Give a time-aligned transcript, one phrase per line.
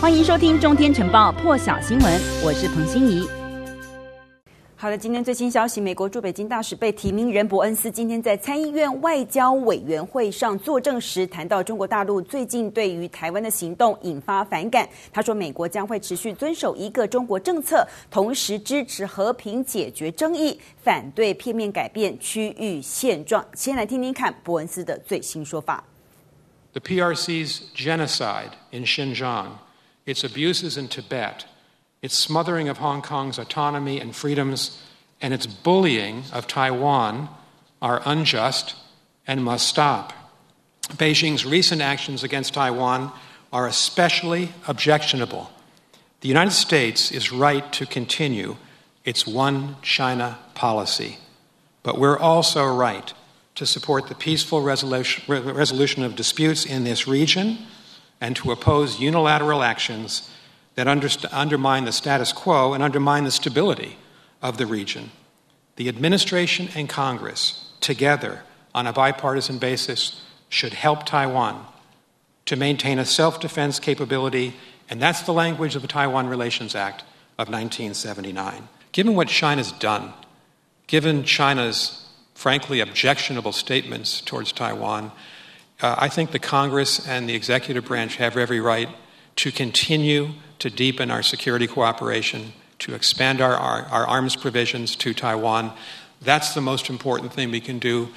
[0.00, 3.28] 欢迎收听《中天晨报》破晓新闻，我是彭欣怡。
[4.76, 14.88] 好的，今天最新消息，美国驻北京大使被提名人伯恩斯今天在参议院外交委员会上作证时，谈到中国大陆最近对于台湾的行动引发反感。
[15.12, 23.44] 他说，美国将会持续遵守一个中国政策，同时支持和平解决争议，反对片面改变区域现状。
[23.54, 25.82] 先来听听看伯恩斯的最新说法。
[26.72, 29.48] The PRC's genocide in Xinjiang,
[30.08, 31.44] its abuses in Tibet.
[32.00, 34.82] Its smothering of Hong Kong's autonomy and freedoms
[35.20, 37.28] and its bullying of Taiwan
[37.82, 38.74] are unjust
[39.26, 40.14] and must stop.
[40.94, 43.12] Beijing's recent actions against Taiwan
[43.52, 45.50] are especially objectionable.
[46.22, 48.56] The United States is right to continue
[49.04, 51.18] its one China policy,
[51.82, 53.12] but we're also right
[53.56, 57.58] to support the peaceful resolution, of disputes in this region
[58.20, 60.30] and to oppose unilateral actions
[60.74, 63.98] that under, undermine the status quo and undermine the stability
[64.42, 65.10] of the region.
[65.76, 68.42] The administration and Congress, together
[68.74, 71.66] on a bipartisan basis, should help Taiwan
[72.46, 74.54] to maintain a self defense capability,
[74.88, 77.02] and that's the language of the Taiwan Relations Act
[77.38, 78.68] of 1979.
[78.92, 80.12] Given what China's done,
[80.86, 85.12] given China's frankly objectionable statements towards Taiwan,
[85.80, 88.88] uh, I think the Congress and the executive branch have every right
[89.36, 95.14] to continue to deepen our security cooperation, to expand our, our, our, arms provisions to
[95.14, 95.72] Taiwan.
[96.20, 98.08] That's the most important thing we can do.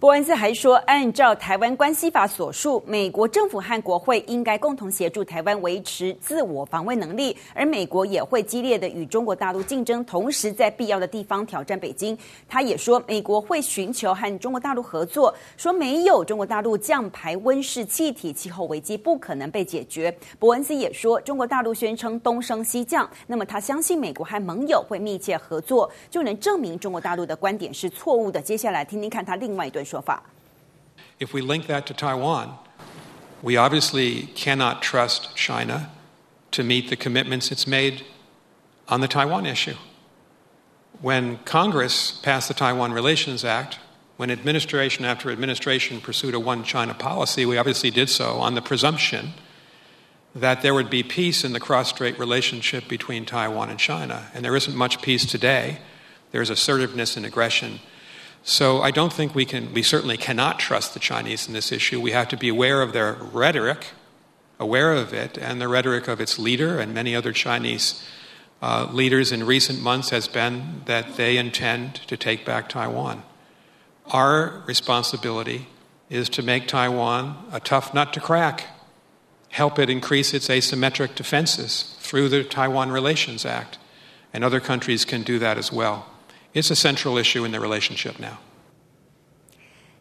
[0.00, 12.16] 伯恩斯还说，按照台湾关系法所述，美国政府和国会应该共同协助台湾维持自我防卫能力，而美国也会激烈的与中国大陆竞争，同时在必要的地方挑战北京。
[12.48, 20.10] 他也说，美国会寻求和中国大陆合作，说没有中国大陆降排温室气体，气候危机不可能被解决。
[20.38, 28.40] 伯恩斯也说，中国大陆宣称东升西降，那么他相信美国和盟友会密切合作，就能证明中国大陆的观点是错误的。
[28.40, 29.84] 接下来听听看他另外一段。
[31.18, 32.56] If we link that to Taiwan,
[33.42, 35.90] we obviously cannot trust China
[36.52, 38.04] to meet the commitments it's made
[38.88, 39.76] on the Taiwan issue.
[41.00, 43.78] When Congress passed the Taiwan Relations Act,
[44.16, 48.60] when administration after administration pursued a one China policy, we obviously did so on the
[48.60, 49.32] presumption
[50.34, 54.30] that there would be peace in the cross strait relationship between Taiwan and China.
[54.34, 55.78] And there isn't much peace today.
[56.32, 57.80] There's assertiveness and aggression
[58.42, 62.00] so I don't think we can, we certainly cannot trust the Chinese in this issue.
[62.00, 63.86] We have to be aware of their rhetoric,
[64.58, 68.02] aware of it, and the rhetoric of its leader and many other Chinese
[68.62, 73.22] uh, leaders in recent months has been that they intend to take back Taiwan.
[74.06, 75.68] Our responsibility
[76.08, 78.66] is to make Taiwan a tough nut to crack,
[79.50, 83.78] help it increase its asymmetric defenses through the Taiwan Relations Act,
[84.32, 86.09] and other countries can do that as well.
[86.52, 88.38] It's a central issue in the relationship now.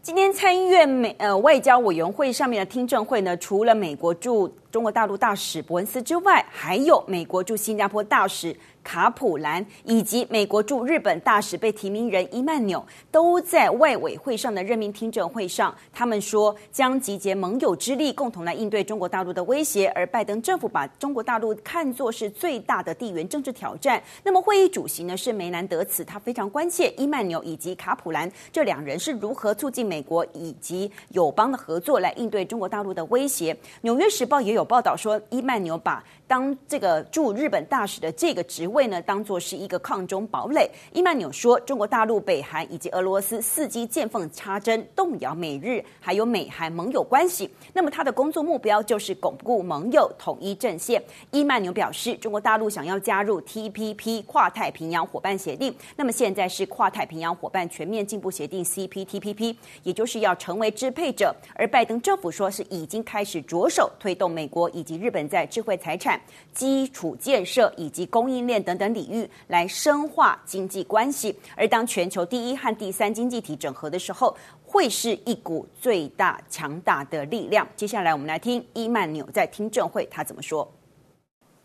[0.00, 8.56] 今天参议院美呃外交委员会上面的听证会呢，除了美国驻中国大陆大使伯恩斯之外，还有美国驻新加坡大使。
[8.86, 19.88] 卡普兰以及美国驻日本大使被提名人伊曼纽都在外委会上的任命听证会上，他们说将集结盟友之力，共同来应对中国大陆的威胁。
[19.88, 24.00] 而拜登政府把中国大陆看作是最大的地缘政治挑战。
[24.22, 33.56] 那么会议主席呢是梅兰德茨，他非常关切伊曼纽以及卡普兰这两人是如何促进美国以及友邦的合作来应对中国大陆的威胁。
[33.80, 40.68] 纽约时报也有报道说，伊曼纽把当这个驻日本大使的这个职位呢，当做是一个抗中堡垒。
[40.92, 47.48] 伊曼纽说，中国大陆、北韩以及俄罗斯伺机见缝插针，动摇美日还有美韩盟友关系。
[47.72, 51.02] 那么他的工作目标就是巩固盟友，统一阵线。
[51.30, 59.54] 伊曼纽表示，中国大陆想要加入 TPP 跨太平洋伙伴协定，那么现在是跨太平洋伙伴全面进步协定 CPTPP，
[59.84, 61.34] 也就是要成为支配者。
[61.54, 66.20] 而拜登政府说是已经开始着手推动美国以及日本在智慧财产。
[66.52, 74.34] 基础建设以及供应链等等领域来深化经济关系，而当全球第一和第三经济体整合的时候，
[74.64, 77.66] 会是一股最大强大的力量。
[77.76, 80.66] 接下来我们来听伊曼纽在听证会他怎么说。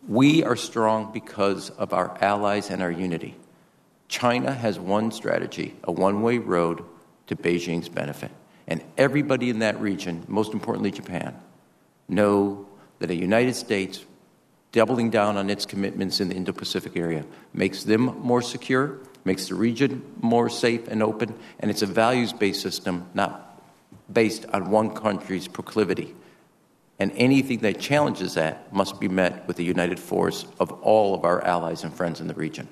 [0.08, 3.34] We are strong because of our allies and our unity.
[4.08, 6.82] China has one strategy, a one-way road
[7.28, 8.30] to Beijing's benefit.
[8.66, 11.34] And everybody in that region, most importantly Japan,
[12.08, 12.66] know
[13.02, 14.04] that a United States
[14.70, 19.48] doubling down on its commitments in the Indo Pacific area makes them more secure, makes
[19.48, 23.60] the region more safe and open, and it's a values based system, not
[24.10, 26.14] based on one country's proclivity.
[27.00, 31.24] And anything that challenges that must be met with the united force of all of
[31.24, 32.68] our allies and friends in the region.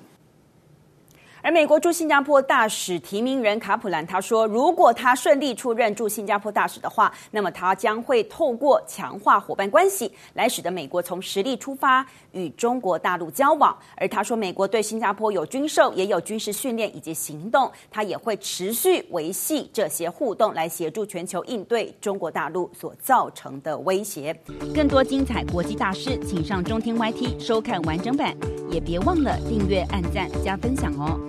[1.51, 13.77] 美国驻新加坡大使提名人卡普兰他说，如果他顺利出任驻新加坡大使的话，那么他将会透过强化伙伴关系，来使得美国从实力出发与中国大陆交往。
[13.97, 24.33] 而他说，美国对新加坡有军售，也有军事训练以及行动，他也会持续维系这些互动，来协助全球应对中国大陆所造成的威胁。
[24.73, 28.33] 更多精彩国际大事，请上中天 YT 收看完整版，
[28.71, 31.19] 也别忘了订阅、按赞、加分享哦。